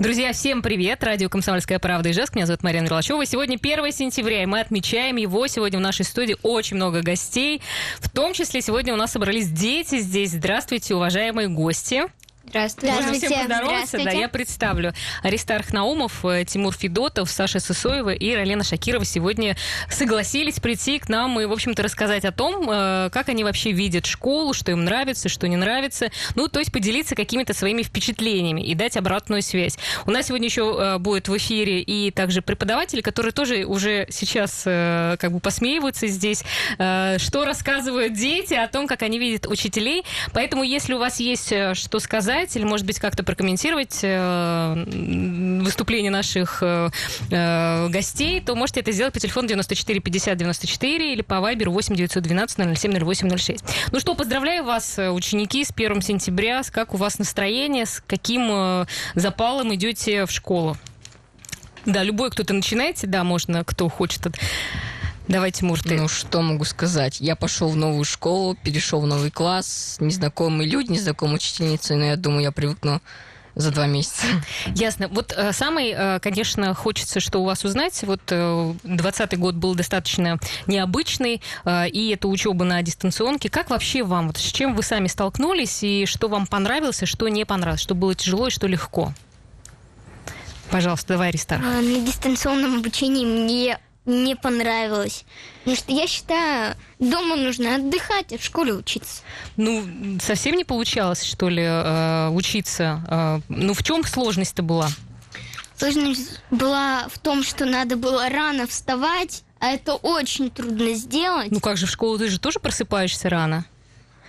[0.00, 1.02] Друзья, всем привет!
[1.02, 2.36] Радио «Комсомольская правда» и Ижевск.
[2.36, 3.26] Меня зовут Марина Мерлачева.
[3.26, 5.44] Сегодня 1 сентября, и мы отмечаем его.
[5.48, 7.60] Сегодня в нашей студии очень много гостей.
[7.98, 10.30] В том числе сегодня у нас собрались дети здесь.
[10.30, 12.04] Здравствуйте, уважаемые гости.
[12.48, 12.94] Здравствуйте.
[12.94, 13.98] Можно всем поздороваться?
[14.04, 14.92] Да, я представлю.
[15.22, 19.56] Аристарх Наумов, э, Тимур Федотов, Саша Сысоева и Ралена Шакирова сегодня
[19.90, 24.06] согласились прийти к нам и, в общем-то, рассказать о том, э, как они вообще видят
[24.06, 26.10] школу, что им нравится, что не нравится.
[26.36, 29.78] Ну, то есть поделиться какими-то своими впечатлениями и дать обратную связь.
[30.06, 34.62] У нас сегодня еще э, будет в эфире и также преподаватели, которые тоже уже сейчас
[34.62, 36.42] как бы посмеиваются здесь,
[36.74, 40.04] что рассказывают дети о том, как они видят учителей.
[40.32, 44.84] Поэтому, если у вас есть что сказать, сказать или, может быть, как-то прокомментировать э,
[45.62, 46.90] выступление наших э,
[47.30, 51.94] э, гостей, то можете это сделать по телефону 94 50 94 или по вайберу 8
[51.94, 53.64] 912 007 08 06.
[53.92, 56.62] Ну что, поздравляю вас, ученики, с 1 сентября.
[56.70, 57.86] Как у вас настроение?
[57.86, 60.76] С каким запалом идете в школу?
[61.86, 64.26] Да, любой кто-то начинаете, да, можно, кто хочет.
[65.28, 65.94] Давайте, Мурты.
[65.94, 67.20] Ну, что могу сказать?
[67.20, 72.16] Я пошел в новую школу, перешел в новый класс, незнакомые люди, незнакомые учительницы, но я
[72.16, 73.02] думаю, я привыкну
[73.54, 74.24] за два месяца.
[74.74, 75.08] Ясно.
[75.08, 78.02] Вот э, самый, э, конечно, хочется, что у вас узнать.
[78.04, 83.50] Вот э, 20 год был достаточно необычный, э, и это учеба на дистанционке.
[83.50, 84.28] Как вообще вам?
[84.28, 87.82] Вот с чем вы сами столкнулись, и что вам понравилось, и что не понравилось?
[87.82, 89.12] Что было тяжело и что легко?
[90.70, 91.60] Пожалуйста, давай, Аристар.
[91.62, 95.24] А, на дистанционном обучении мне не понравилось.
[95.60, 99.22] Потому что я считаю, дома нужно отдыхать, а в школе учиться.
[99.56, 99.84] Ну,
[100.20, 103.04] совсем не получалось, что ли, э, учиться?
[103.08, 104.88] Э, ну, в чем сложность-то была?
[105.76, 111.50] Сложность была в том, что надо было рано вставать, а это очень трудно сделать.
[111.50, 113.64] Ну как же, в школу ты же тоже просыпаешься рано?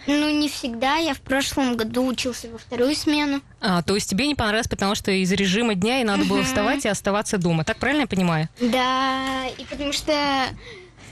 [0.07, 0.95] Ну, не всегда.
[0.97, 3.41] Я в прошлом году учился во вторую смену.
[3.61, 6.85] А, то есть тебе не понравилось, потому что из режима дня и надо было вставать
[6.85, 7.63] и оставаться дома.
[7.63, 8.49] Так правильно я понимаю?
[8.59, 10.13] Да, и потому что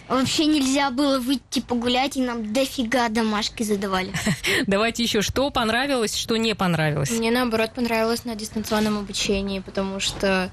[0.07, 4.12] вообще нельзя было выйти погулять, и нам дофига домашки задавали.
[4.67, 7.12] Давайте еще, что понравилось, что не понравилось?
[7.12, 10.50] Мне, наоборот, понравилось на дистанционном обучении, потому что,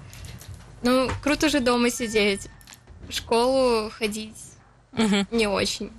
[0.83, 2.49] ну, круто же дома сидеть.
[3.09, 4.37] В школу ходить
[4.93, 5.27] угу.
[5.31, 5.91] не очень.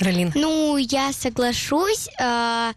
[0.00, 0.32] Ралин?
[0.34, 2.08] Ну, я соглашусь.
[2.20, 2.72] А,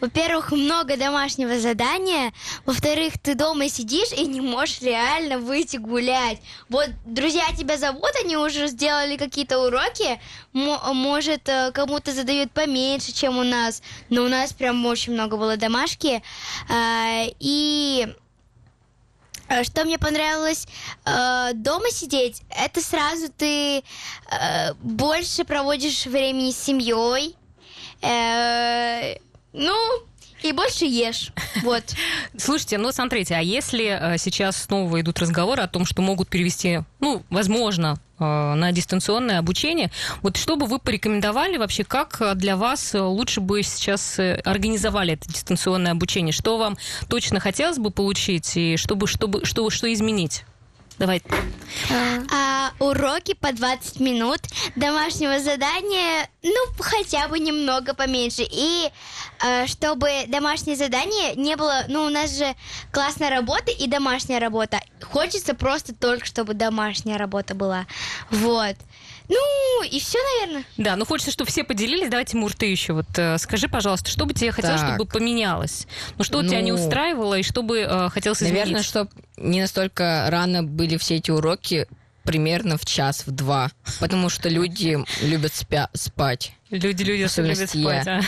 [0.00, 2.32] во-первых, много домашнего задания.
[2.66, 6.38] Во-вторых, ты дома сидишь и не можешь реально выйти гулять.
[6.68, 10.20] Вот друзья тебя зовут, они уже сделали какие-то уроки.
[10.52, 13.82] Может, э, кому-то задают поменьше, чем у нас.
[14.10, 16.22] Но у нас прям очень много было домашки.
[16.68, 18.14] А, и
[19.64, 20.66] что мне понравилось
[21.04, 23.82] э, дома сидеть, это сразу ты э,
[24.80, 27.36] больше проводишь времени с семьей.
[28.02, 29.16] Э,
[29.52, 29.74] ну,
[30.42, 31.32] и больше ешь.
[31.62, 31.82] Вот.
[32.36, 36.80] Слушайте, ну смотрите, а если э, сейчас снова идут разговоры о том, что могут перевести,
[37.00, 39.90] ну, возможно, э, на дистанционное обучение,
[40.22, 45.28] вот что бы вы порекомендовали вообще, как для вас лучше бы сейчас э, организовали это
[45.28, 46.32] дистанционное обучение?
[46.32, 46.76] Что вам
[47.08, 50.44] точно хотелось бы получить и чтобы, чтобы, что, что изменить?
[50.98, 51.22] Давай.
[52.32, 54.40] А, уроки по 20 минут,
[54.76, 58.46] домашнего задания, ну, хотя бы немного поменьше.
[58.50, 58.90] И
[59.44, 61.84] а, чтобы домашнее задание не было...
[61.88, 62.54] Ну, у нас же
[62.92, 64.80] классная работа и домашняя работа.
[65.02, 67.86] Хочется просто только, чтобы домашняя работа была.
[68.30, 68.76] Вот.
[69.28, 70.64] Ну, и все, наверное.
[70.76, 72.08] Да, ну хочется, чтобы все поделились.
[72.08, 74.94] Давайте, Мур, ты еще вот э, скажи, пожалуйста, что бы тебе хотелось, так.
[74.94, 75.86] чтобы поменялось?
[76.16, 78.64] Ну, что ну, тебя не устраивало и что бы э, хотелось изменить?
[78.64, 81.88] Наверное, чтобы не настолько рано были все эти уроки,
[82.24, 83.70] примерно в час, в два.
[84.00, 86.52] Потому что люди любят спя- спать.
[86.70, 88.06] Люди, люди любят спать.
[88.06, 88.20] А?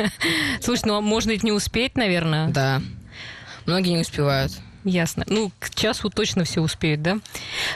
[0.60, 2.48] Слушай, ну а можно ведь не успеть, наверное?
[2.48, 2.82] Да.
[3.66, 4.52] Многие не успевают.
[4.84, 5.24] Ясно.
[5.26, 7.18] Ну, к часу точно все успеют, да?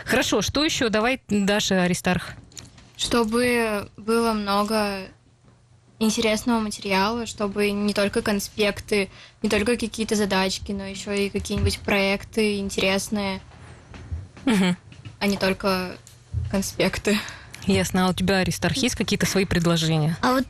[0.04, 0.88] Хорошо, что еще?
[0.90, 2.34] Давай, Даша Аристарх.
[3.00, 5.08] Чтобы было много
[5.98, 9.08] интересного материала, чтобы не только конспекты,
[9.42, 13.40] не только какие-то задачки, но еще и какие-нибудь проекты интересные,
[14.44, 14.76] угу.
[15.18, 15.96] а не только
[16.50, 17.18] конспекты.
[17.66, 18.06] Ясно.
[18.06, 20.18] А у тебя, Аристарх, есть какие-то свои предложения?
[20.20, 20.46] А вот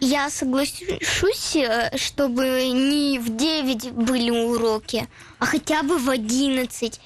[0.00, 5.08] я соглашусь, э, чтобы не в 9 были уроки,
[5.38, 7.00] а хотя бы в 11.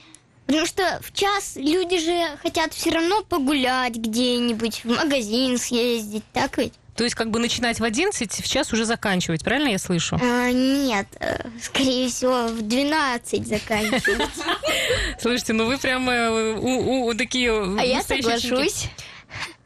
[0.48, 6.56] Потому что в час люди же хотят все равно погулять где-нибудь, в магазин съездить, так
[6.56, 6.72] ведь?
[6.96, 10.18] То есть как бы начинать в 11, в час уже заканчивать, правильно я слышу?
[10.18, 14.26] А, нет, э, скорее всего, в 12 заканчивать.
[15.20, 18.88] Слушайте, ну вы прям э, такие А я соглашусь.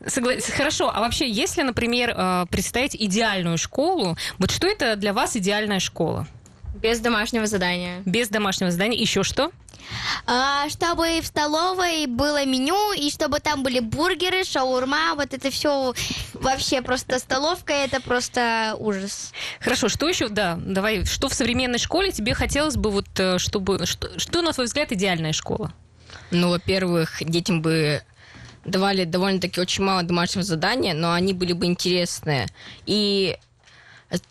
[0.05, 0.33] Согла...
[0.57, 6.27] Хорошо, а вообще, если, например, представить идеальную школу, вот что это для вас идеальная школа?
[6.75, 8.03] Без домашнего задания.
[8.05, 8.99] Без домашнего задания.
[8.99, 9.53] Еще что?
[10.27, 15.95] А, чтобы в столовой было меню, и чтобы там были бургеры, шаурма, вот это все
[16.35, 19.33] вообще просто столовка, это просто ужас.
[19.61, 23.85] Хорошо, что еще, да, давай, что в современной школе тебе хотелось бы, вот, э, чтобы,
[23.87, 25.73] что, что на твой взгляд, идеальная школа?
[26.31, 28.03] Ну, во-первых, детям бы
[28.65, 32.47] давали довольно-таки очень мало домашнего задания, но они были бы интересные.
[32.87, 33.37] И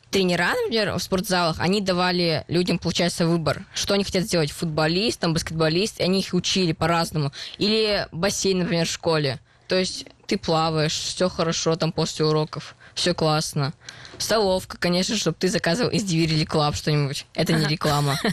[0.10, 5.34] тренера, например, в спортзалах, они давали людям, получается, выбор, что они хотят сделать, футболист, там,
[5.34, 7.32] баскетболист, и они их учили по-разному.
[7.58, 9.40] Или бассейн, например, в школе.
[9.68, 13.74] То есть ты плаваешь, все хорошо там после уроков, все классно.
[14.20, 17.26] Столовка, конечно, чтобы ты заказывал из Delivery Club что-нибудь.
[17.34, 18.18] Это не реклама.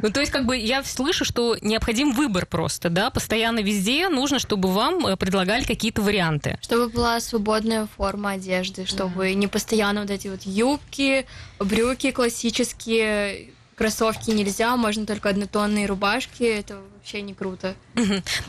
[0.00, 3.10] Ну, то есть, как бы я слышу, что необходим выбор просто, да?
[3.10, 6.58] Постоянно везде нужно, чтобы вам э, предлагали какие-то варианты.
[6.62, 11.26] Чтобы была свободная форма одежды, чтобы не постоянно вот эти вот юбки,
[11.58, 16.44] брюки классические, кроссовки нельзя, можно только однотонные рубашки.
[16.44, 17.74] Это вообще не круто.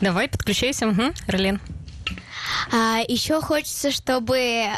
[0.00, 0.88] Давай, подключайся.
[0.88, 1.02] Угу.
[1.26, 1.60] Ролен.
[2.72, 4.68] А, еще хочется, чтобы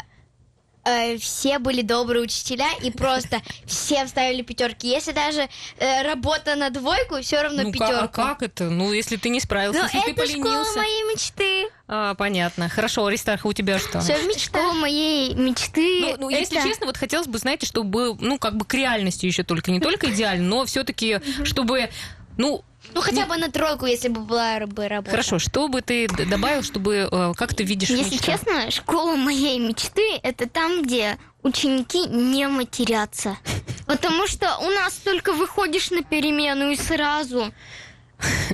[0.85, 4.87] э, все были добрые учителя и просто всем ставили пятерки.
[4.87, 5.47] Если даже
[5.77, 8.03] э, работа на двойку, все равно ну, пятерку.
[8.03, 8.65] А как это?
[8.65, 10.71] Ну, если ты не справился, Ну, если это ты поленился.
[10.71, 11.69] школа моей мечты.
[11.87, 12.69] А, понятно.
[12.69, 14.01] Хорошо, Аристарха, у тебя что?
[14.37, 16.01] Школа моей мечты.
[16.01, 19.25] Ну, ну, если это- честно, вот хотелось бы, знаете, чтобы, ну, как бы к реальности
[19.25, 21.89] еще только, не только идеально, но все-таки, чтобы,
[22.37, 22.63] ну,
[22.93, 25.11] Ну, хотя бы на тройку, если бы была бы работа.
[25.11, 28.25] хорошо, что бы ты д- добавил, чтобы, э, как ты видишь Если мечту?
[28.25, 33.37] честно, школа моей мечты это там, где ученики не матерятся.
[33.87, 37.51] Потому что у нас только выходишь на перемену и сразу.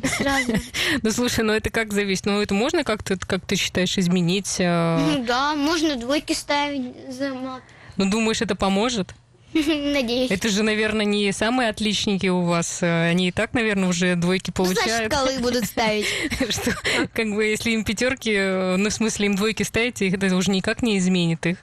[0.02, 0.54] И сразу.
[1.04, 2.26] Ну, слушай, ну это как зависит?
[2.26, 4.56] Ну, это можно как-то, как ты считаешь, изменить?
[4.60, 7.62] э, Ну да, можно двойки ставить за мат.
[7.98, 9.14] Ну, думаешь, это поможет?
[9.54, 10.30] Надеюсь.
[10.32, 12.80] Это же, наверное, не самые отличники у вас.
[12.84, 15.14] э, Они и так, наверное, уже двойки Ну, значит, получают.
[15.14, 16.06] колы будут ставить.
[16.50, 16.76] Что,
[17.14, 20.52] как бы, если им пятерки, э, ну, в смысле, им двойки ставите, их это уже
[20.52, 21.58] никак не изменит их.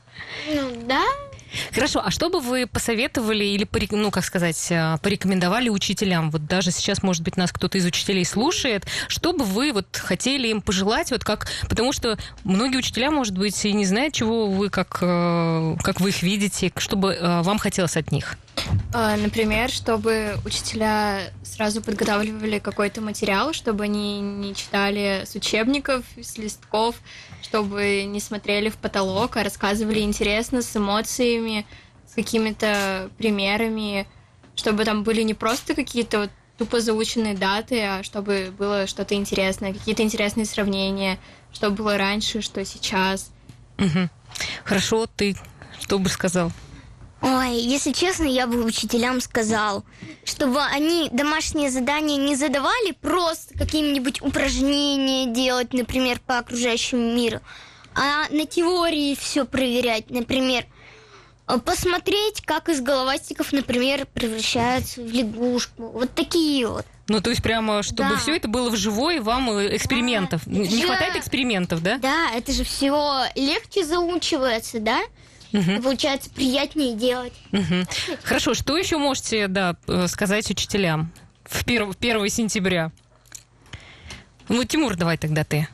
[0.52, 1.04] Ну да.
[1.72, 6.30] Хорошо, а что бы вы посоветовали или, ну, как сказать, э, порекомендовали учителям?
[6.30, 8.86] Вот даже сейчас, может быть, нас кто-то из учителей слушает.
[9.08, 11.10] Что бы вы вот хотели им пожелать?
[11.10, 15.76] Вот как, потому что многие учителя, может быть, и не знают, чего вы, как, э,
[15.82, 18.36] как вы их видите, что бы э, вам хотелось от них.
[18.92, 26.38] А, Например, чтобы учителя сразу подготавливали какой-то материал, чтобы они не читали с учебников, с
[26.38, 26.96] листков,
[27.48, 31.64] чтобы не смотрели в потолок, а рассказывали интересно, с эмоциями,
[32.04, 34.06] с какими-то примерами,
[34.56, 39.72] чтобы там были не просто какие-то вот тупо заученные даты, а чтобы было что-то интересное,
[39.72, 41.18] какие-то интересные сравнения,
[41.52, 43.30] что было раньше, что сейчас.
[43.78, 44.10] Мгм.
[44.64, 45.36] Хорошо, ты
[45.80, 46.50] что бы сказал?
[47.22, 49.84] Ой, если честно, я бы учителям сказал,
[50.24, 57.40] чтобы они домашние задания не задавали, просто какие-нибудь упражнения делать, например, по окружающему миру,
[57.94, 60.66] а на теории все проверять, например,
[61.64, 65.86] посмотреть, как из головастиков, например, превращаются в лягушку.
[65.88, 66.84] Вот такие вот.
[67.08, 68.16] Ну, то есть прямо, чтобы Да.
[68.16, 70.44] все это было вживую, вам э, экспериментов.
[70.46, 70.86] Не Да.
[70.86, 71.98] хватает экспериментов, да?
[71.98, 75.00] Да, это же все легче заучивается, да?
[75.52, 77.32] И Получается, приятнее делать.
[77.52, 77.86] Мгм.
[78.22, 81.12] Хорошо, что еще можете да, э, сказать учителям
[81.44, 82.90] в 1, 1 сентября?
[84.48, 85.68] Ну, Тимур, давай тогда ты.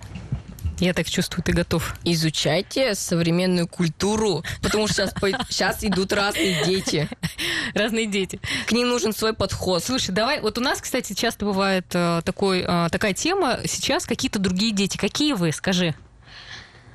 [0.83, 1.95] Я так чувствую, ты готов.
[2.03, 7.09] Изучайте современную культуру, потому что сейчас, сейчас идут разные дети.
[7.75, 8.41] Разные дети.
[8.67, 9.85] К ним нужен свой подход.
[9.85, 14.41] Слушай, давай, вот у нас, кстати, часто бывает э, такой, э, такая тема, сейчас какие-то
[14.41, 14.97] другие дети.
[14.97, 15.95] Какие вы, скажи?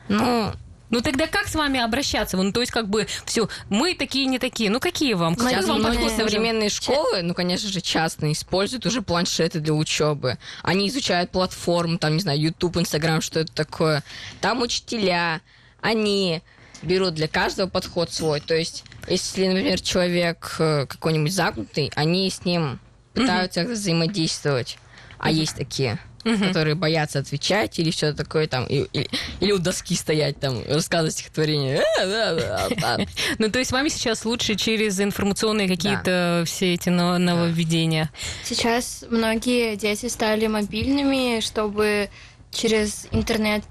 [0.09, 0.51] Ну,
[0.89, 2.37] Ну тогда как с вами обращаться?
[2.37, 4.69] Ну, то есть, как бы, все, мы такие, не такие.
[4.69, 5.35] Ну, какие вам?
[5.35, 6.27] Какой Сейчас вам многие подход нужен?
[6.27, 10.37] современные школы, ну, конечно же, частные, используют уже планшеты для учебы.
[10.63, 14.03] Они изучают платформу, там, не знаю, YouTube, Instagram, что это такое.
[14.39, 15.41] Там учителя,
[15.81, 16.41] они
[16.81, 18.39] берут для каждого подход свой.
[18.39, 22.79] То есть, если, например, человек э, какой-нибудь замкнутый, они с ним
[23.13, 24.77] пытаются как-то взаимодействовать.
[25.17, 25.99] А есть такие,
[26.35, 29.07] которые боятся отвечать или что-то такое там, и- и-
[29.39, 31.83] или у доски стоять там, рассказывать стихотворение.
[31.99, 32.97] Э, да, да.
[33.39, 38.09] Ну, то есть, вами сейчас лучше через информационные какие-то все эти но- нововведения.
[38.43, 42.09] Сейчас многие дети стали мобильными, чтобы
[42.51, 43.63] через интернет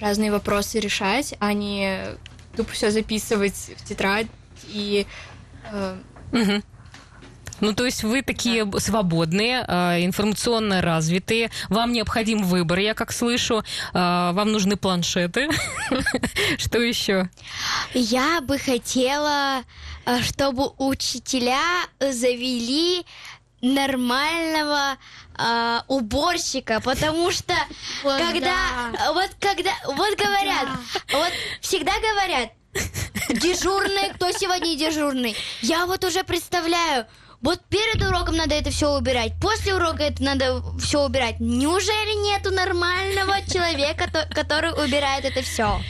[0.00, 1.98] разные вопросы решать, а не
[2.56, 4.26] тупо все записывать в тетрадь
[4.68, 5.06] и
[5.72, 5.96] э,
[6.32, 6.62] Мгм.
[7.60, 8.78] Ну, то есть вы такие да.
[8.78, 15.48] свободные, э, информационно развитые, вам необходим выбор, я как слышу, э, вам нужны планшеты.
[16.58, 17.28] Что еще?
[17.94, 19.62] Я бы хотела,
[20.04, 21.60] э, чтобы учителя
[22.00, 23.04] завели
[23.62, 24.96] нормального
[25.38, 27.54] э, уборщика, потому что
[28.02, 28.56] вот когда
[28.92, 29.12] да.
[29.12, 30.68] вот когда вот говорят,
[31.08, 31.18] да.
[31.18, 32.50] вот всегда говорят
[33.30, 35.36] дежурный, кто сегодня дежурный.
[35.62, 37.06] Я вот уже представляю,
[37.40, 41.36] вот перед уроком надо это все убирать, после урока это надо все убирать.
[41.40, 45.80] Неужели нету нормального человека, который убирает это все?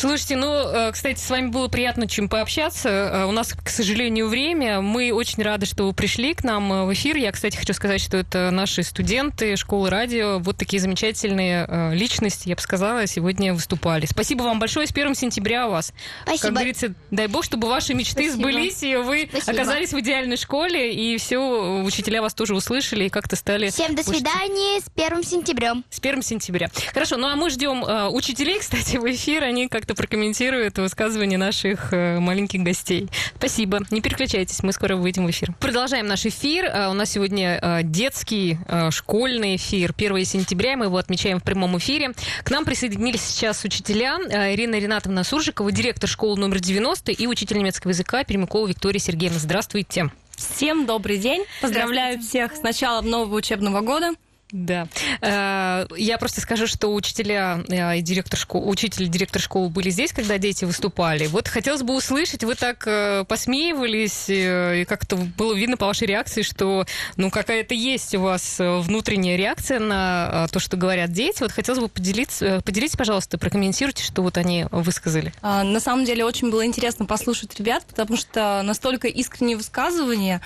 [0.00, 2.88] Слушайте, ну, э, кстати, с вами было приятно чем пообщаться.
[2.88, 4.80] Э, у нас, к сожалению, время.
[4.80, 7.16] Мы очень рады, что вы пришли к нам э, в эфир.
[7.16, 10.38] Я, кстати, хочу сказать, что это наши студенты школы радио.
[10.38, 14.06] Вот такие замечательные личности, я бы сказала, сегодня выступали.
[14.06, 14.86] Спасибо вам большое.
[14.86, 15.92] С 1 сентября у вас.
[16.22, 16.42] Спасибо.
[16.44, 18.50] Как говорится, дай бог, чтобы ваши мечты Спасибо.
[18.50, 19.52] сбылись, и вы Спасибо.
[19.52, 23.68] оказались в идеальной школе, и все, учителя вас тоже услышали и как-то стали...
[23.68, 25.74] Всем до свидания с 1 сентября.
[25.90, 26.70] С 1 сентября.
[26.94, 29.44] Хорошо, ну а мы ждем э, учителей, кстати, в эфир.
[29.44, 33.08] Они как-то прокомментируют высказывания наших э, маленьких гостей.
[33.36, 33.80] Спасибо.
[33.90, 35.52] Не переключайтесь, мы скоро выйдем в эфир.
[35.60, 36.64] Продолжаем наш эфир.
[36.64, 38.58] Э, у нас сегодня э, детский,
[38.90, 39.94] школьный эфир.
[39.96, 42.12] 1 сентября, мы его отмечаем в прямом эфире.
[42.42, 44.18] К нам присоединились сейчас учителя
[44.52, 49.38] Ирина Ринатовна Суржикова, директор школы номер 90 и учитель немецкого языка Пермякова Виктория Сергеевна.
[49.38, 50.10] Здравствуйте.
[50.36, 51.44] Всем добрый день.
[51.60, 54.12] Поздравляю всех с началом нового учебного года.
[54.52, 54.88] Да.
[55.20, 59.90] Э, я просто скажу, что учителя э, и директор школы, учитель и директор школы были
[59.90, 61.26] здесь, когда дети выступали.
[61.26, 66.42] Вот хотелось бы услышать, вы так э, посмеивались, и как-то было видно по вашей реакции,
[66.42, 71.42] что ну какая-то есть у вас внутренняя реакция на то, что говорят дети.
[71.42, 75.32] Вот хотелось бы поделиться, поделитесь, пожалуйста, прокомментируйте, что вот они высказали.
[75.42, 80.40] А, на самом деле очень было интересно послушать ребят, потому что настолько искренние высказывания,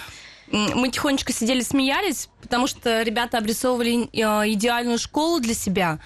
[0.54, 5.98] мы тихонечко сидели, смеялись, потому что ребята обрисовывали э, идеальную школу для себя.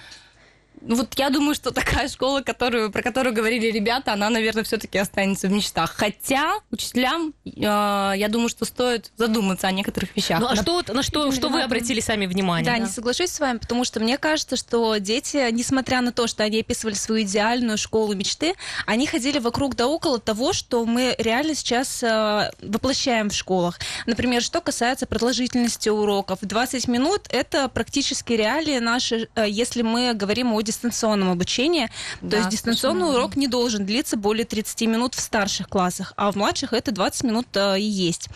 [0.81, 5.47] Вот я думаю, что такая школа, которую, про которую говорили ребята, она, наверное, все-таки останется
[5.47, 5.93] в мечтах.
[5.95, 10.39] Хотя учителям, э, я думаю, что стоит задуматься о некоторых вещах.
[10.39, 12.65] Ну а что, на что, что вы обратили сами внимание?
[12.65, 16.27] Да, да, не соглашусь с вами, потому что мне кажется, что дети, несмотря на то,
[16.27, 18.53] что они описывали свою идеальную школу мечты,
[18.85, 23.79] они ходили вокруг да около того, что мы реально сейчас э, воплощаем в школах.
[24.05, 26.39] Например, что касается продолжительности уроков.
[26.41, 31.89] 20 минут— это практически реалии наши, э, если мы говорим о дистанционном обучении.
[32.21, 33.23] Да, То есть дистанционный совершенно.
[33.23, 37.23] урок не должен длиться более 30 минут в старших классах, а в младших это 20
[37.23, 38.29] минут э, и есть.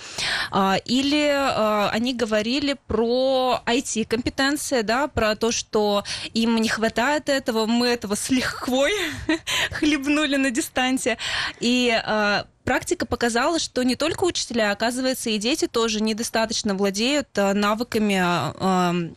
[0.52, 7.68] А, или э, они говорили про IT-компетенции, да, про то, что им не хватает этого,
[7.68, 8.94] мы этого с лихвой
[9.72, 11.18] хлебнули на дистанции.
[11.60, 19.14] И э, практика показала, что не только учителя, оказывается, и дети тоже недостаточно владеют навыками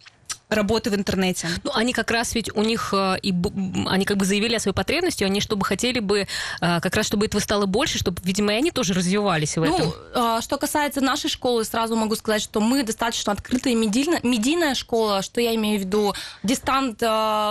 [0.48, 1.48] работы в интернете.
[1.64, 3.34] Ну, они как раз ведь у них э, и
[3.86, 6.26] они как бы заявили о своей потребности, они чтобы хотели бы э,
[6.60, 9.94] как раз чтобы этого стало больше, чтобы, видимо, и они тоже развивались в ну, этом.
[10.14, 15.22] Ну, что касается нашей школы, сразу могу сказать, что мы достаточно открытая медийная, медийная школа,
[15.22, 16.14] что я имею в виду.
[16.42, 16.98] Дистант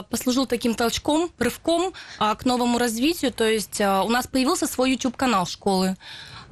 [0.09, 5.97] послужил таким толчком, рывком к новому развитию, то есть у нас появился свой YouTube-канал школы.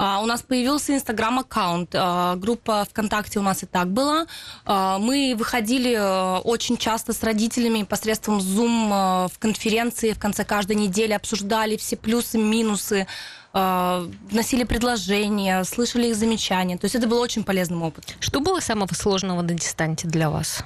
[0.06, 1.92] А, у нас появился Инстаграм-аккаунт.
[1.94, 4.26] А, группа ВКонтакте у нас и так была.
[4.66, 10.76] А, мы выходили э, очень часто с родителями посредством Zoom в конференции в конце каждой
[10.76, 13.08] недели, обсуждали все плюсы, минусы,
[13.54, 16.78] вносили предложения, слышали их замечания.
[16.78, 18.16] То есть это был очень полезным опытом.
[18.20, 20.64] Что было самого сложного на дистанте для вас?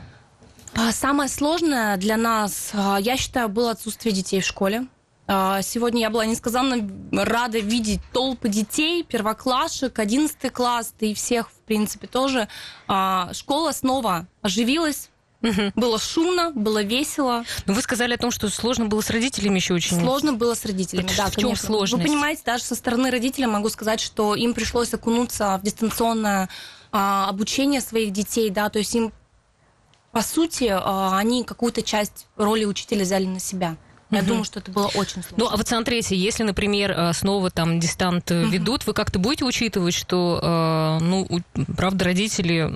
[0.91, 4.87] Самое сложное для нас, я считаю, было отсутствие детей в школе.
[5.27, 11.49] А, сегодня я была несказанно рада видеть толпы детей, первоклашек, 11 класс, да и всех,
[11.49, 12.47] в принципе, тоже.
[12.87, 15.09] А, школа снова оживилась,
[15.43, 15.71] Угу.
[15.75, 17.43] Было шумно, было весело.
[17.67, 19.99] Но вы сказали о том, что сложно было с родителями еще очень.
[19.99, 21.67] Сложно было с родителями, Это да, в чем конечно.
[21.67, 22.03] сложность?
[22.03, 26.49] Вы понимаете, даже со стороны родителей могу сказать, что им пришлось окунуться в дистанционное
[26.91, 29.13] а, обучение своих детей, да, то есть им,
[30.11, 33.77] по сути, а, они какую-то часть роли учителя взяли на себя.
[34.09, 34.27] Я угу.
[34.27, 35.35] думаю, что это было очень сложно.
[35.37, 38.47] Ну, а вот смотрите, если, например, э, снова там дистант угу.
[38.47, 41.27] ведут, вы как-то будете учитывать, что, э, ну,
[41.75, 42.73] правда, родители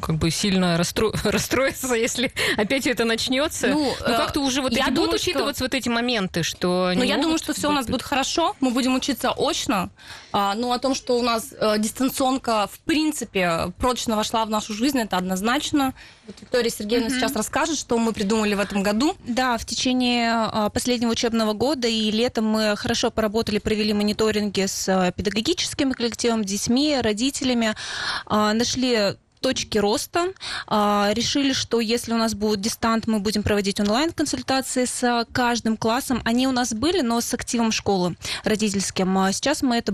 [0.00, 1.12] как бы сильно расстро...
[1.24, 3.68] расстроятся, если опять это начнется?
[3.68, 5.64] Ну, ну как-то уже вот я эти думаю, будут учитываться что...
[5.64, 6.92] вот эти моменты, что...
[6.94, 9.90] Ну, я думаю, что все у нас будет хорошо, мы будем учиться очно,
[10.32, 14.98] а, ну, о том, что у нас дистанционка, в принципе, прочно вошла в нашу жизнь,
[14.98, 15.92] это однозначно.
[16.26, 17.14] Вот Виктория Сергеевна угу.
[17.16, 19.16] сейчас расскажет, что мы придумали в этом году.
[19.26, 24.88] Да, в течение а, последнего учебного года, и летом мы хорошо поработали, провели мониторинги с
[24.88, 27.74] а, педагогическим коллективом, детьми, родителями,
[28.26, 30.28] а, нашли точки роста.
[30.68, 36.22] Решили, что если у нас будет дистант, мы будем проводить онлайн-консультации с каждым классом.
[36.24, 38.14] Они у нас были, но с активом школы
[38.44, 39.32] родительским.
[39.32, 39.90] Сейчас мы это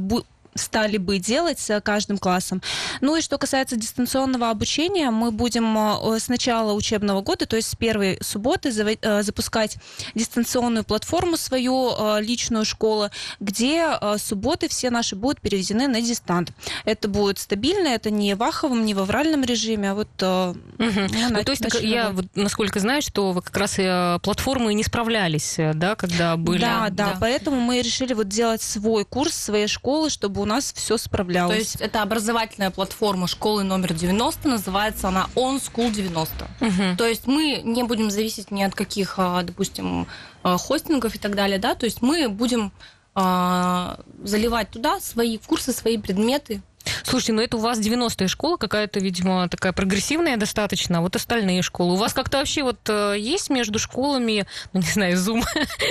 [0.59, 2.63] стали бы делать с каждым классом.
[3.01, 7.69] Ну и что касается дистанционного обучения, мы будем э, с начала учебного года, то есть
[7.71, 9.77] с первой субботы, э, запускать
[10.15, 13.11] дистанционную платформу свою э, личную школу,
[13.41, 13.87] где
[14.19, 16.53] субботы все наши будут переведены на дистант.
[16.85, 20.59] Это будет стабильно, это не в аховом, не в авральном режиме, а вот угу.
[20.79, 23.77] ну, то есть так, я вот, насколько знаю, что вы как раз
[24.23, 26.61] платформы не справлялись, да, когда были.
[26.61, 30.73] Да, да, да, поэтому мы решили вот делать свой курс своей школы, чтобы у нас
[30.75, 31.55] все справлялось.
[31.55, 36.49] То есть это образовательная платформа школы номер 90, называется она On School 90.
[36.61, 36.97] Угу.
[36.97, 40.07] То есть мы не будем зависеть ни от каких, а, допустим,
[40.43, 42.73] а, хостингов и так далее, да, то есть мы будем
[43.15, 46.63] а, заливать туда свои курсы, свои предметы,
[47.03, 51.63] Слушайте, ну это у вас 90-я школа какая-то, видимо, такая прогрессивная достаточно, а вот остальные
[51.63, 51.95] школы.
[51.95, 55.43] У вас как-то вообще вот э, есть между школами, ну не знаю, зум,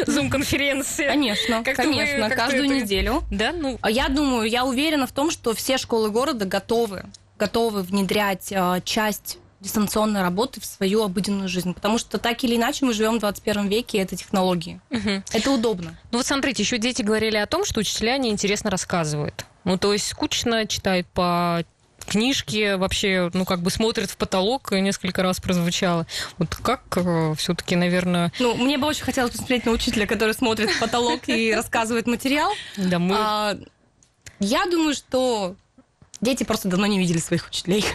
[0.05, 1.07] зум-конференции?
[1.07, 2.75] Конечно, как конечно, вы, каждую это...
[2.75, 3.23] неделю.
[3.31, 3.77] Да, ну.
[3.81, 7.05] А я думаю, я уверена в том, что все школы города готовы,
[7.37, 11.73] готовы внедрять э, часть дистанционной работы в свою обыденную жизнь.
[11.73, 14.79] Потому что так или иначе мы живем в 21 веке, и это технологии.
[14.91, 15.23] Угу.
[15.33, 15.97] Это удобно.
[16.11, 19.45] Ну вот смотрите, еще дети говорили о том, что учителя неинтересно рассказывают.
[19.63, 21.63] Ну, то есть скучно читает по
[22.07, 26.07] книжки вообще, ну, как бы смотрит в потолок, несколько раз прозвучало.
[26.37, 28.31] Вот как э, все-таки, наверное...
[28.39, 32.53] Ну, мне бы очень хотелось посмотреть на учителя, который смотрит в потолок и рассказывает материал.
[32.77, 33.15] Да, мы...
[33.17, 33.57] А,
[34.39, 35.55] я думаю, что
[36.21, 37.85] дети просто давно не видели своих учителей.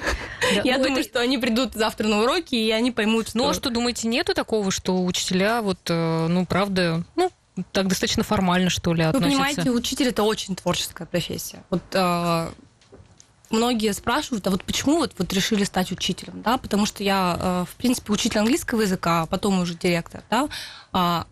[0.65, 3.39] Я думаю, что они придут завтра на уроки, и они поймут, что...
[3.39, 7.31] Ну, а что, думаете, нету такого, что учителя вот, э, ну, правда, ну,
[7.73, 9.29] так достаточно формально, что ли, относятся.
[9.29, 11.63] Вы понимаете, учитель это очень творческая профессия.
[11.71, 12.49] Вот э,
[13.51, 16.59] многие спрашивают, а вот почему вот, вот решили стать учителем, да?
[16.59, 20.49] Потому что я, э, в принципе, учитель английского языка, а потом уже директор, да?
[20.93, 21.27] А,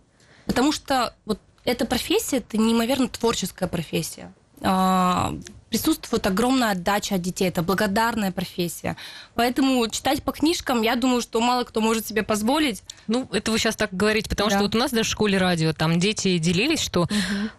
[0.46, 4.32] потому что вот эта профессия это неимоверно творческая профессия.
[4.62, 5.34] А,
[5.70, 7.48] присутствует огромная отдача от детей.
[7.48, 8.96] Это благодарная профессия.
[9.34, 12.82] Поэтому читать по книжкам, я думаю, что мало кто может себе позволить.
[13.06, 14.56] Ну, это вы сейчас так говорите, потому да.
[14.56, 17.10] что вот у нас даже в школе радио там дети делились, что угу.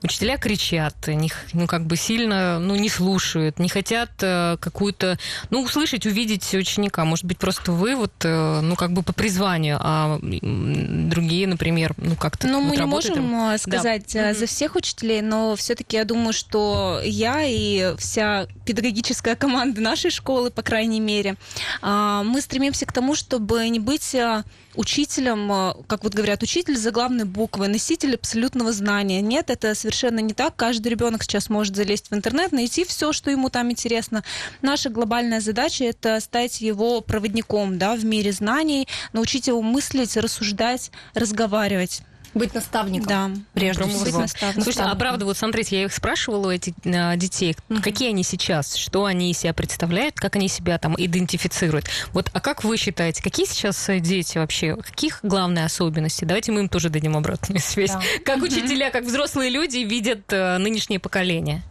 [0.04, 5.18] учителя кричат, них, ну, как бы сильно, ну, не слушают, не хотят э, какую-то,
[5.50, 7.06] ну, услышать, увидеть ученика.
[7.06, 12.16] Может быть, просто вы вот, э, ну, как бы по призванию, а другие, например, ну,
[12.18, 14.34] как-то Ну, вот мы не можем э, сказать да.
[14.34, 20.52] за всех учителей, но все-таки я думаю, что я и вся педагогическая команда нашей школы,
[20.52, 21.36] по крайней мере,
[21.82, 24.44] а, мы стремимся к тому, чтобы не быть а,
[24.76, 29.22] учителем, а, как вот говорят, учитель за главной буквой, носитель абсолютного знания.
[29.22, 30.56] Нет, это совершенно не так.
[30.56, 34.24] Каждый ребенок сейчас может залезть в интернет, найти все, что ему там интересно.
[34.62, 40.92] Наша глобальная задача это стать его проводником да, в мире знаний, научить его мыслить, рассуждать,
[41.14, 42.02] разговаривать.
[42.34, 43.08] Быть наставником.
[43.08, 44.06] Да, прежде всего.
[44.06, 44.64] Быть наставником.
[44.64, 47.82] Слушайте, а правда, вот смотрите, я их спрашивала, у этих а, детей, угу.
[47.82, 51.88] какие они сейчас, что они из себя представляют, как они себя там идентифицируют.
[52.14, 56.24] Вот, а как вы считаете, какие сейчас э, дети вообще, каких главные особенности?
[56.24, 57.92] Давайте мы им тоже дадим обратную связь.
[57.92, 58.02] Да.
[58.24, 61.64] Как учителя, как взрослые люди видят а, нынешнее поколение?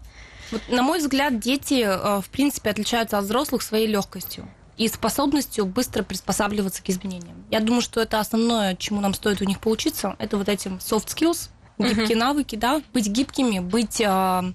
[0.50, 1.86] Вот, на мой взгляд, дети,
[2.20, 4.48] в принципе, отличаются от взрослых своей легкостью
[4.80, 7.44] и способностью быстро приспосабливаться к изменениям.
[7.50, 11.08] Я думаю, что это основное, чему нам стоит у них поучиться, это вот этим soft
[11.08, 12.18] skills, гибкие uh-huh.
[12.18, 14.52] навыки, да, быть гибкими, быть, э,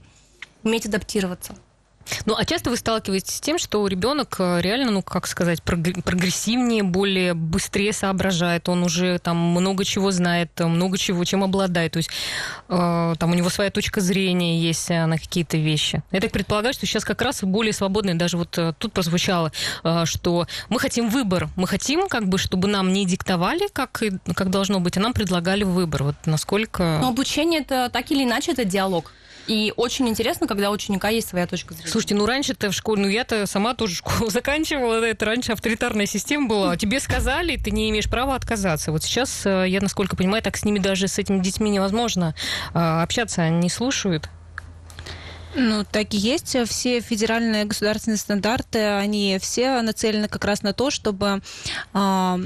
[0.63, 1.55] уметь адаптироваться.
[2.25, 6.83] Ну, а часто вы сталкиваетесь с тем, что ребенок э, реально, ну, как сказать, прогрессивнее,
[6.83, 11.93] более быстрее соображает, он уже там много чего знает, много чего, чем обладает.
[11.93, 12.09] То есть
[12.69, 16.03] э, там у него своя точка зрения есть э, на какие-то вещи.
[16.11, 19.51] Я так предполагаю, что сейчас как раз более свободные, даже вот э, тут прозвучало,
[19.83, 24.03] э, что мы хотим выбор, мы хотим, как бы, чтобы нам не диктовали, как,
[24.35, 26.03] как должно быть, а нам предлагали выбор.
[26.03, 26.99] Вот насколько...
[27.01, 29.11] Но обучение это так или иначе это диалог.
[29.47, 31.89] И очень интересно, когда у ученика есть своя точка зрения.
[31.89, 36.47] Слушайте, ну раньше-то в школе, ну я-то сама тоже школу заканчивала, это раньше авторитарная система
[36.47, 36.77] была.
[36.77, 38.91] Тебе сказали, ты не имеешь права отказаться.
[38.91, 42.35] Вот сейчас, э, я насколько понимаю, так с ними даже с этими детьми невозможно
[42.73, 44.29] а, общаться, они не слушают.
[45.55, 46.57] Ну, так и есть.
[46.67, 51.41] Все федеральные государственные стандарты, они все нацелены как раз на то, чтобы
[51.93, 52.37] э,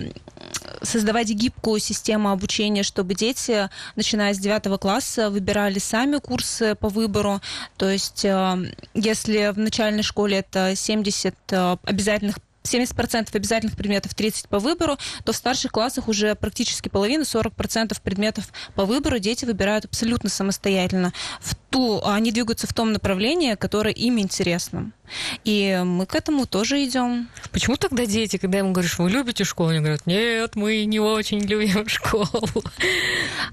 [0.83, 7.41] создавать гибкую систему обучения, чтобы дети, начиная с 9 класса, выбирали сами курсы по выбору.
[7.77, 14.47] То есть, э, если в начальной школе это 70 э, обязательных 70% обязательных предметов, 30%
[14.47, 19.85] по выбору, то в старших классах уже практически половина, 40% предметов по выбору дети выбирают
[19.85, 21.13] абсолютно самостоятельно.
[21.41, 24.91] В ту, они двигаются в том направлении, которое им интересно.
[25.43, 27.29] И мы к этому тоже идем.
[27.51, 31.39] Почему тогда дети, когда им говоришь, вы любите школу, они говорят, нет, мы не очень
[31.41, 32.47] любим школу?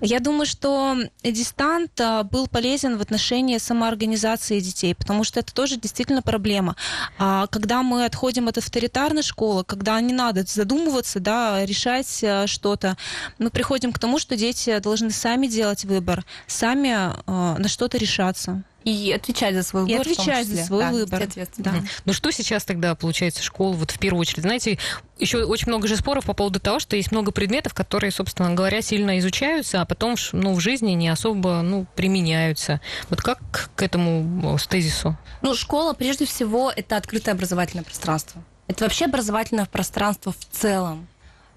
[0.01, 5.77] Я думаю, что дистант а, был полезен в отношении самоорганизации детей, потому что это тоже
[5.79, 6.77] действительно проблема.
[7.19, 12.97] А когда мы отходим от авторитарной школы, когда не надо задумываться, да, решать а, что-то,
[13.39, 16.87] мы приходим к тому, что дети должны сами делать выбор, сами
[17.27, 18.63] на что-то решаться.
[18.85, 20.07] И отвечать за свой И выбор.
[20.07, 21.29] в том отвечать за свой Да, выбор.
[21.59, 21.75] Да.
[22.05, 24.43] Ну что сейчас тогда получается школа, вот в первую очередь?
[24.43, 24.79] Знаете,
[25.19, 28.81] еще очень много же споров по поводу того, что есть много предметов, которые, собственно говоря,
[28.83, 32.81] сильно изучаются, а потом ну, в жизни не особо ну, применяются.
[33.11, 33.41] Вот как
[33.75, 35.17] к этому э, с тезису?
[35.43, 38.41] Ну, школа, прежде всего, это открытое образовательное пространство.
[38.69, 41.09] Это вообще образовательное пространство в целом.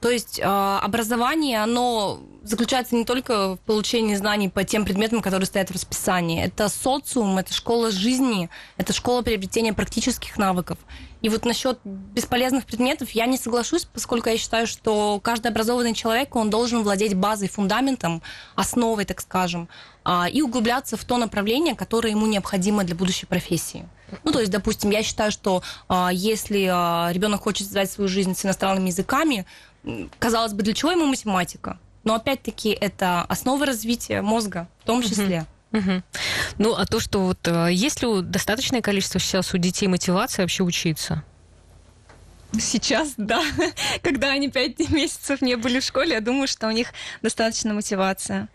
[0.01, 5.45] То есть э, образование, оно заключается не только в получении знаний по тем предметам, которые
[5.45, 6.43] стоят в расписании.
[6.43, 10.77] Это социум, это школа жизни, это школа приобретения практических навыков.
[11.21, 16.35] И вот насчет бесполезных предметов я не соглашусь, поскольку я считаю, что каждый образованный человек,
[16.35, 18.21] он должен владеть базой, фундаментом,
[18.55, 19.67] основой, так скажем,
[20.05, 23.85] а, и углубляться в то направление, которое ему необходимо для будущей профессии.
[24.23, 26.63] Ну, то есть, допустим, я считаю, что а, если
[27.13, 29.45] ребенок хочет связать свою жизнь с иностранными языками,
[30.19, 31.79] казалось бы, для чего ему математика?
[32.03, 35.45] Но опять-таки это основа развития мозга в том числе.
[35.71, 36.03] Мгм.
[36.57, 40.41] Ну, а то, что вот э, есть ли у- достаточное количество сейчас у детей мотивации
[40.41, 41.23] вообще учиться?
[42.59, 43.43] Сейчас, да.
[44.01, 48.47] Когда они пять месяцев не были в школе, я думаю, что у них достаточно мотивация.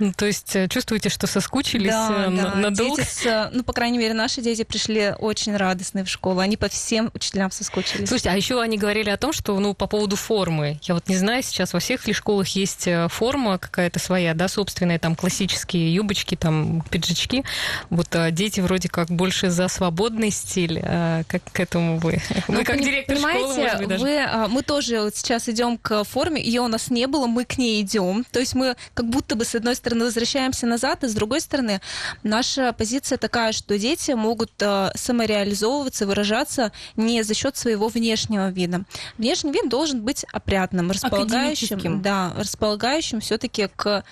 [0.00, 2.54] Ну, то есть э, чувствуете, что соскучились Да, э, на- да.
[2.54, 2.96] надолго?
[2.96, 6.40] Дети с, э, ну, по крайней мере, наши дети пришли очень радостные в школу.
[6.40, 8.08] Они по всем учителям соскучились.
[8.08, 10.80] Слушайте, а еще они говорили о том, что, ну, по поводу формы.
[10.82, 14.98] Я вот не знаю, сейчас во всех ли школах есть форма какая-то своя, да, собственная,
[14.98, 17.44] там, классические юбочки, там, пиджачки.
[17.90, 20.80] Вот а дети вроде как больше за свободный стиль.
[20.82, 22.22] А как к этому вы?
[22.48, 24.04] Ну, Вы как пони- директор школы, понимаете, может быть, даже.
[24.04, 27.44] вы, а, мы тоже вот сейчас идем к форме, ее у нас не было, мы
[27.44, 28.24] к ней идем.
[28.32, 31.80] То есть мы как будто бы с одной стороны возвращаемся назад, а с другой стороны
[32.22, 38.84] наша позиция такая, что дети могут а, самореализовываться, выражаться не за счет своего внешнего вида.
[39.18, 44.04] Внешний вид должен быть опрятным, располагающим, да, располагающим все-таки к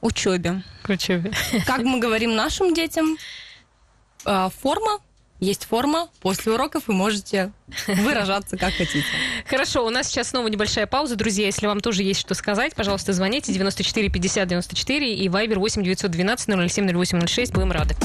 [0.00, 0.62] учебе.
[0.82, 1.32] К учебе.
[1.66, 3.16] Как мы говорим нашим детям,
[4.24, 4.98] э, форма
[5.40, 6.08] есть форма.
[6.20, 7.52] После уроков вы можете
[7.86, 9.04] выражаться как хотите.
[9.46, 11.16] Хорошо, у нас сейчас снова небольшая пауза.
[11.16, 15.82] Друзья, если вам тоже есть что сказать, пожалуйста, звоните 94 50 94 и Viber 8
[15.82, 17.52] 912 007 0806.
[17.52, 17.96] Будем рады.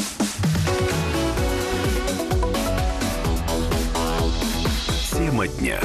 [5.12, 5.80] Тема дня.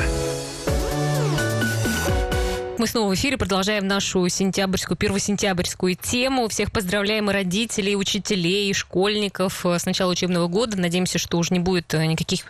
[2.81, 6.49] Мы снова в эфире продолжаем нашу сентябрьскую, первосентябрьскую тему.
[6.49, 10.79] Всех поздравляем и родителей, и учителей, и школьников э, с начала учебного года.
[10.79, 12.45] Надеемся, что уже не будет э, никаких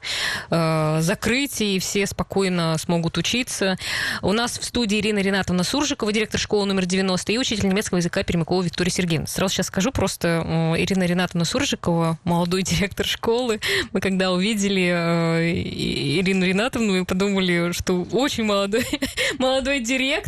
[0.50, 3.76] э, закрытий, и все спокойно смогут учиться.
[4.22, 8.22] У нас в студии Ирина Ринатовна Суржикова, директор школы номер 90, и учитель немецкого языка
[8.22, 9.26] Пермякова Виктория Сергеевна.
[9.26, 13.58] Сразу сейчас скажу просто, э, Ирина Ринатовна Суржикова, молодой директор школы.
[13.90, 18.86] Мы когда увидели э, Ирину Ринатовну, мы подумали, что очень молодой,
[19.40, 20.19] молодой директор.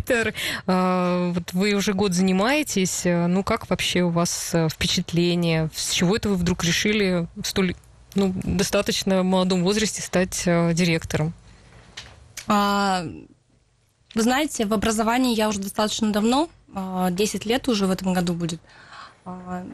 [0.67, 3.05] Э, Вот вы уже год занимаетесь.
[3.05, 5.69] Э, Ну, как вообще у вас э, впечатление?
[5.75, 7.75] С чего это вы вдруг решили в столь
[8.15, 11.33] ну, достаточно молодом возрасте стать директором?
[12.47, 13.03] А,
[14.15, 18.33] Вы знаете, в образовании я уже достаточно давно, а, 10 лет уже в этом году
[18.33, 18.61] будет.
[19.25, 19.65] А,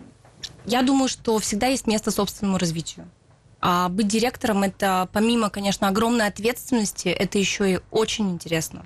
[0.65, 3.07] Я думаю, что всегда есть место собственному развитию.
[3.61, 8.85] А быть директором это, помимо, конечно, огромной ответственности, это еще и очень интересно.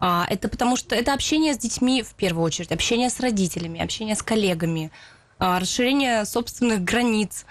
[0.00, 4.16] А, Это потому что это общение с детьми в первую очередь, общение с родителями, общение
[4.16, 4.90] с коллегами,
[5.38, 7.44] а, расширение собственных границ.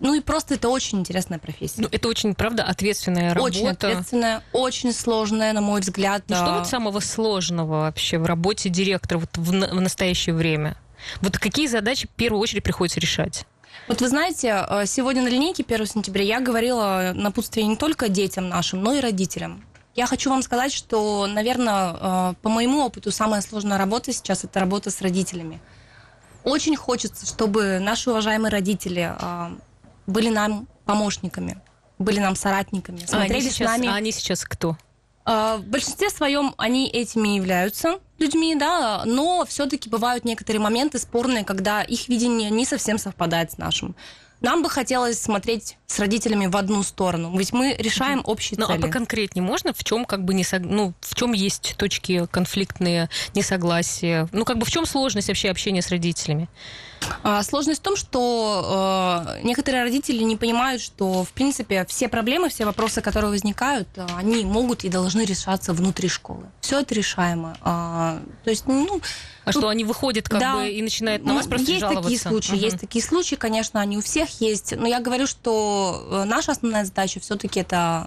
[0.00, 1.82] Ну и просто это очень интересная профессия.
[1.82, 3.58] Ну, это очень, правда, ответственная работа.
[3.58, 6.24] Очень ответственная, очень сложная, на мой взгляд.
[6.28, 10.76] Ну, что вот самого сложного вообще в работе директора вот в, на- в настоящее время?
[11.20, 13.46] Вот какие задачи в первую очередь приходится решать?
[13.88, 18.48] Вот вы знаете, э, сегодня на линейке 1 сентября я говорила напутствие не только детям
[18.48, 19.64] нашим, но и родителям.
[19.94, 24.90] Я хочу вам сказать, что, наверное, по моему опыту самая сложная работа сейчас это работа
[24.90, 25.60] с родителями.
[26.44, 29.50] Очень хочется, чтобы наши уважаемые родители э,
[30.06, 31.60] были нам помощниками,
[31.98, 33.88] были нам соратниками, А они, смотрели с сейчас, нами.
[33.88, 34.78] а они сейчас кто?
[35.26, 41.44] А, В большинстве своем они этими являются, людьми, да, но все-таки бывают некоторые моменты спорные,
[41.44, 43.94] когда их видение не совсем совпадает с нашим.
[44.40, 48.78] Нам бы хотелось смотреть с родителями в одну сторону, ведь мы решаем общие ну, цели.
[48.78, 50.60] а поконкретнее можно, в чем как бы не сог...
[50.60, 54.28] ну, в чем есть точки конфликтные, несогласия?
[54.32, 56.48] Ну, как бы в чем сложность вообще общения с родителями?
[57.22, 62.48] А, сложность в том, что э, некоторые родители не понимают, что, в принципе, все проблемы,
[62.48, 66.46] все вопросы, которые возникают, э, они могут и должны решаться внутри школы.
[66.60, 67.56] Все это решаемо.
[67.62, 69.00] А, то есть, ну...
[69.44, 72.02] А что, они выходят как да, бы и начинают на вас просто Есть жаловаться?
[72.02, 72.60] такие случаи, Мгм.
[72.60, 74.76] есть такие случаи, конечно, они у всех есть.
[74.76, 78.06] Но я говорю, что э, наша основная задача все-таки это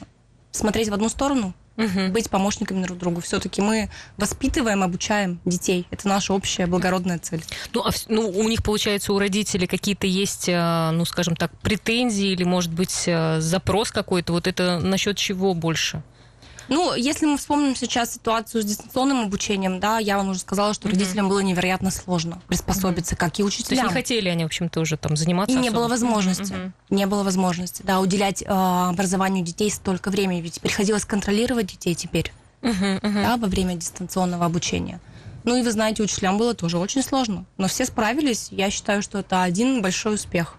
[0.52, 2.12] смотреть в одну сторону, Мгм.
[2.12, 3.22] быть помощниками друг другу.
[3.22, 5.88] Все-таки мы воспитываем, обучаем детей.
[5.90, 7.44] Это наша общая благородная цель.
[7.74, 12.28] Ну, а ну, у них, получается, у родителей какие-то есть, э, ну, скажем так, претензии
[12.28, 14.34] или, может быть, э, запрос какой-то.
[14.34, 16.04] Вот это насчет чего больше?
[16.70, 20.88] Ну, если мы вспомним сейчас ситуацию с дистанционным обучением, да, я вам уже сказала, что
[20.88, 20.98] Мгм.
[20.98, 23.88] родителям было невероятно сложно приспособиться, как и То есть учителям.
[23.88, 25.82] не хотели они, в общем-то, уже там заниматься И не особо?
[25.82, 26.54] было возможности.
[26.54, 26.74] Мгм.
[26.90, 30.42] Не было возможности, да, уделять э, образованию детей столько времени.
[30.42, 33.14] Ведь приходилось контролировать детей теперь, Мгм, мгм.
[33.24, 35.00] да, во время дистанционного обучения.
[35.44, 37.44] Ну и вы знаете, учителям было тоже очень сложно.
[37.58, 38.48] Но все справились.
[38.52, 40.56] Я считаю, что это один большой успех.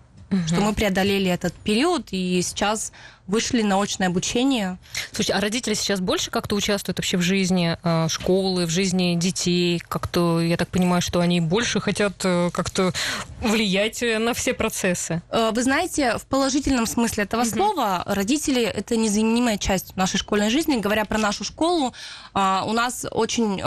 [0.46, 2.90] Что мы преодолели этот период и сейчас
[3.26, 4.78] вышли на очное обучение.
[5.12, 9.80] Слушайте, а родители сейчас больше как-то участвуют вообще в жизни э, школы, в жизни детей?
[9.88, 12.92] Как-то, я так понимаю, что они больше хотят э, как-то
[13.40, 15.22] влиять э, на все процессы.
[15.30, 20.80] Вы знаете, в положительном смысле этого слова родители это незаменимая часть нашей школьной жизни.
[20.80, 21.94] Говоря про нашу школу,
[22.34, 23.62] а, у нас очень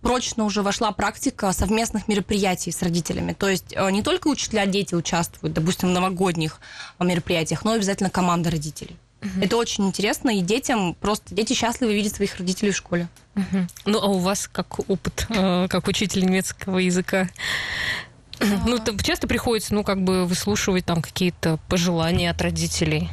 [0.00, 3.32] прочно уже вошла практика совместных мероприятий с родителями.
[3.32, 6.60] То есть не только учителя, дети участвуют, допустим, в новогодних
[7.00, 8.81] мероприятиях, но обязательно команда родителей.
[9.40, 13.08] Это очень интересно, и детям просто дети счастливы видеть своих родителей в школе.
[13.34, 13.68] Мгм.
[13.86, 17.28] Ну, а у вас как опыт, э, как учитель немецкого языка?
[18.66, 23.08] Ну, то часто приходится, ну, как бы выслушивать там какие-то пожелания от родителей.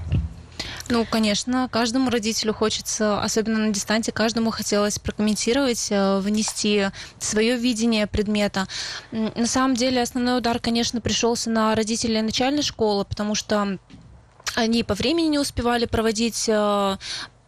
[0.90, 6.88] Ну, конечно, каждому родителю хочется, особенно на дистанте, каждому хотелось прокомментировать, э, внести
[7.20, 8.68] свое видение предмета.
[9.12, 13.78] На самом деле основной удар, конечно, пришелся на родителей начальной школы, потому что
[14.56, 16.98] они по времени не успевали проводить э,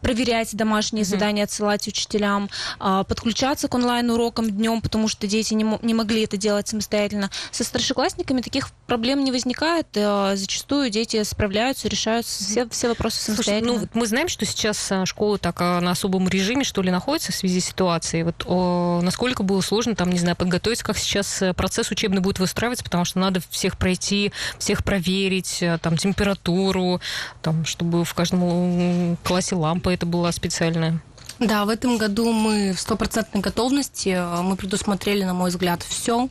[0.02, 5.94] проверять домашние задания, отсылать учителям, а, подключаться к онлайн-урокам днем, потому что дети не, не
[5.94, 7.30] могли это делать самостоятельно.
[7.52, 9.88] Со старшеклассниками таких проблем не возникает.
[9.96, 13.74] э, Зачастую дети справляются, решают все, все вопросы Слушай, самостоятельно.
[13.74, 17.32] ну, вот мы знаем, что сейчас э, школа так на особом режиме, что ли, находится
[17.32, 18.24] в связи с ситуацией.
[18.24, 22.40] Вот о, насколько было сложно, там, не знаю, подготовиться, как сейчас э, процесс учебный будет
[22.40, 27.02] выстраиваться, потому что надо всех пройти, всех проверить, э, там, температуру,
[27.42, 31.02] там, чтобы в каждом классе лампа это была специальная.
[31.40, 34.16] Да, в этом году мы в стопроцентной готовности.
[34.44, 36.30] Мы предусмотрели, на мой взгляд, все.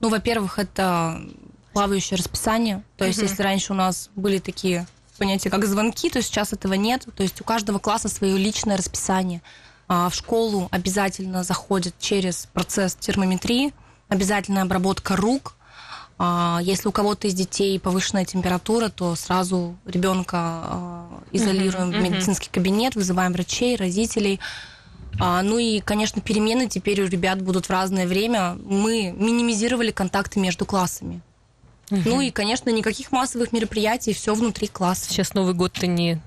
[0.00, 1.20] Ну, во-первых, это
[1.72, 2.82] плавающее расписание.
[2.96, 3.28] То есть, Мгм.
[3.28, 4.86] если раньше у нас были такие
[5.18, 7.06] понятия, как звонки, то сейчас этого нет.
[7.16, 9.42] То есть у каждого класса свое личное расписание.
[9.88, 13.72] А в школу обязательно заходит через процесс термометрии,
[14.08, 15.54] обязательная обработка рук.
[16.18, 22.48] А Если у кого-то из детей повышенная температура, то сразу ребенка изолируем Мгм, в медицинский
[22.50, 24.38] кабинет, вызываем врачей, родителей.
[25.20, 28.56] А, ну и, конечно, перемены теперь у ребят будут в разное время.
[28.64, 31.20] Мы минимизировали контакты между классами.
[31.90, 35.10] Ну и, конечно, никаких массовых мероприятий, все внутри класса.
[35.10, 36.20] Сейчас Новый год-то не,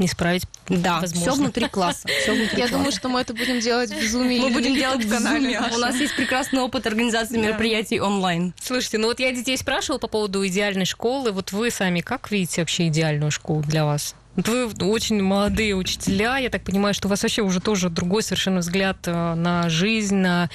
[0.00, 0.44] не справить.
[0.68, 1.30] Да, возможно.
[1.32, 2.08] все внутри класса.
[2.22, 2.72] Всё внутри Я класса.
[2.72, 5.74] думаю, что мы это будем делать в Zoom мы будем делать в Zoom.
[5.74, 8.54] У нас есть прекрасный опыт организации мероприятий онлайн.
[8.60, 11.32] Слушайте, ну вот я детей спрашивала по поводу идеальной школы.
[11.32, 14.14] Вот вы сами как видите вообще идеальную школу для вас?
[14.36, 18.22] Вот вы очень молодые учителя, я так понимаю, что у вас вообще уже тоже другой
[18.22, 20.48] совершенно взгляд э, на жизнь, на,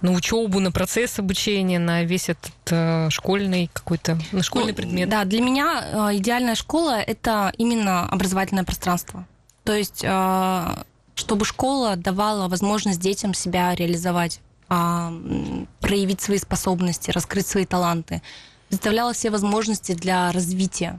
[0.00, 5.08] на учебу, на процесс обучения, на весь этот э, школьный какой-то, на школьный Ну, предмет.
[5.10, 9.26] Да, для меня э, идеальная школа это именно образовательное пространство.
[9.64, 10.66] То есть, э,
[11.14, 18.22] чтобы школа давала возможность детям себя реализовать, м, проявить свои способности, раскрыть свои таланты,
[18.68, 20.98] предоставляла все возможности для развития.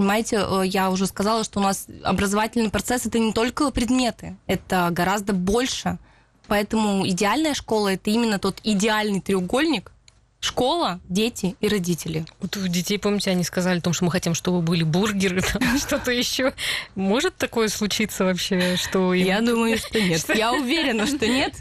[0.00, 4.88] Понимаете, э, я уже сказала, что у нас образовательный процесс это не только предметы, это
[4.90, 5.98] гораздо больше.
[6.46, 9.92] Поэтому идеальная школа это именно тот идеальный треугольник,
[10.40, 12.24] школа, дети и родители.
[12.40, 15.42] Вот у детей, помните, они сказали о том, что мы хотим, чтобы были бургеры,
[15.78, 16.54] что-то еще.
[16.94, 19.12] Может такое случиться вообще, что.
[19.12, 20.24] Я думаю, что нет.
[20.34, 21.54] Я уверена, что нет.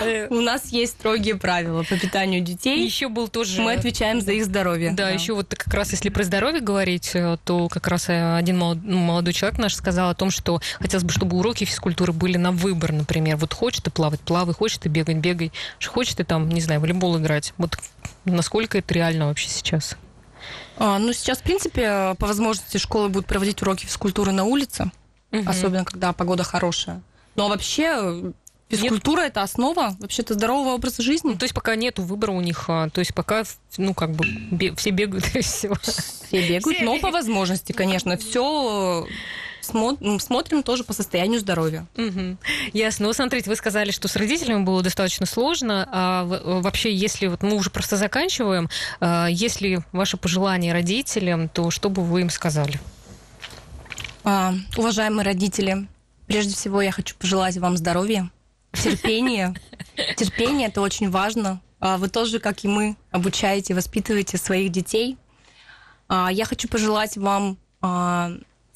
[0.30, 2.84] У нас есть строгие правила по питанию детей.
[2.84, 3.62] Еще был тоже...
[3.62, 4.92] Мы отвечаем за их здоровье.
[4.92, 8.58] Да, еще вот как раз если про здоровье говорить, э, то как раз э, один
[8.58, 12.52] ну, молодой человек наш сказал о том, что хотелось бы, чтобы уроки физкультуры были на
[12.52, 13.36] выбор, например.
[13.36, 15.52] Вот хочешь ты плавать, плавай, хочешь ты бегать, бегай,
[15.84, 17.54] хочешь ты там, не знаю, волейбол играть.
[17.56, 17.78] Вот
[18.34, 19.96] насколько это реально вообще сейчас?
[20.76, 24.90] А, ну, сейчас, в принципе, по возможности школы будут проводить уроки физкультуры на улице,
[25.32, 25.48] Мгм.
[25.48, 27.02] особенно когда погода хорошая.
[27.34, 28.32] Но вообще э,
[28.70, 31.30] физкультура это основа вообще-то здорового образа жизни.
[31.30, 33.44] Ну, то есть пока нету выбора у них, а, то есть пока,
[33.76, 35.72] ну, как бы бе- все бегают и все.
[35.82, 37.02] Все бегают, Все но бегают.
[37.02, 38.16] по возможности, конечно.
[38.16, 39.06] Все
[39.68, 41.86] смотрим тоже по состоянию здоровья.
[41.96, 42.38] Мгм.
[42.72, 43.06] Ясно.
[43.06, 45.88] Ну, смотрите, вы сказали, что с родителями было достаточно сложно.
[45.92, 48.68] А вообще, если вот мы уже просто заканчиваем,
[49.00, 52.80] а, если ваше пожелание родителям, то что бы вы им сказали?
[54.24, 55.86] А, уважаемые родители,
[56.26, 58.30] прежде всего я хочу пожелать вам здоровья,
[58.72, 59.54] терпения.
[60.16, 61.60] Терпение это очень важно.
[61.80, 65.16] А Вы тоже, как и мы, обучаете, воспитываете своих детей.
[66.08, 67.56] А, Я хочу пожелать вам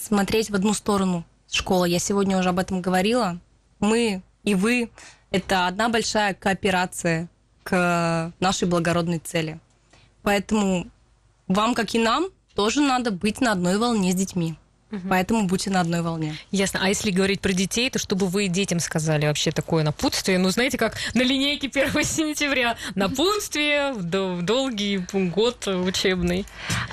[0.02, 1.84] смотреть в одну сторону школа.
[1.84, 3.38] Я сегодня уже об этом говорила.
[3.80, 4.90] Мы и вы–
[5.30, 7.28] это одна большая кооперация
[7.62, 9.60] к нашей благородной цели.
[10.22, 10.88] Поэтому
[11.48, 14.56] вам, как и нам, тоже надо быть на одной волне с детьми.
[15.08, 16.36] Поэтому будьте на одной волне.
[16.50, 16.80] Ясно.
[16.82, 20.38] А если говорить про детей, то что бы вы детям сказали вообще такое напутствие?
[20.38, 22.76] Ну, знаете, как на линейке 1 сентября.
[22.94, 24.98] Напутствие в долгий
[25.30, 26.44] год учебный.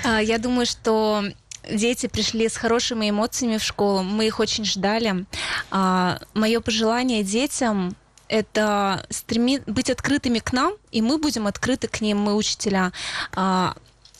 [0.02, 1.24] А, Я думаю, что
[1.68, 4.02] дети пришли с хорошими эмоциями в школу.
[4.02, 5.26] Мы их очень ждали.
[5.70, 7.96] Мое пожелание детям
[8.28, 9.60] это стреми...
[9.66, 12.92] быть открытыми к нам, и мы будем открыты к ним, мы учителя.
[13.34, 13.74] А,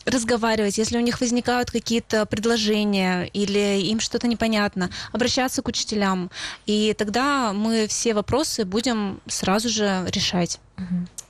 [0.05, 6.29] разговаривать, если у них возникают какие-то предложения или им что-то непонятно, обращаться к учителям.
[6.65, 10.59] И тогда мы все вопросы будем сразу же решать.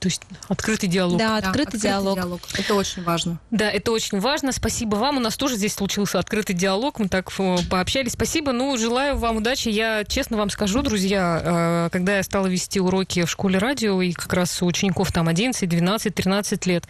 [0.01, 1.19] То есть открытый диалог.
[1.19, 2.17] Да, открытый, диалог.
[2.57, 3.39] Это очень важно.
[3.51, 4.51] Да, это очень важно.
[4.51, 5.17] Спасибо вам.
[5.17, 6.97] У нас тоже здесь случился открытый диалог.
[6.97, 8.13] Мы так э, пообщались.
[8.13, 8.51] Спасибо.
[8.51, 9.69] Ну, желаю вам удачи.
[9.69, 11.41] Я честно вам скажу, друзья,
[11.85, 15.27] э, когда я стала вести уроки в школе радио, и как раз у учеников там
[15.27, 16.85] 11, 12, 13 лет,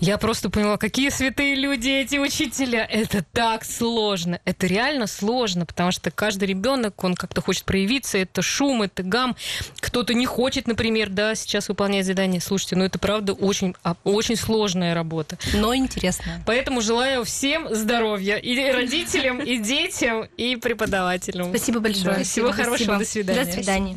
[0.00, 2.86] я просто поняла, какие святые люди эти учителя.
[2.86, 4.40] Это так сложно.
[4.46, 8.16] Это реально сложно, потому что каждый ребенок, он как-то хочет проявиться.
[8.16, 9.36] Это шум, это гам.
[9.80, 12.40] Кто-то не хочет, например, да, сейчас выполнять задание.
[12.46, 15.36] Слушайте, ну это правда очень, а, очень сложная работа.
[15.52, 16.42] Но интересно.
[16.46, 18.36] Поэтому желаю всем здоровья.
[18.36, 21.48] И родителям, и детям, и преподавателям.
[21.48, 22.22] Спасибо большое.
[22.22, 22.98] Всего хорошего.
[22.98, 23.44] До свидания.
[23.44, 23.94] До свидания.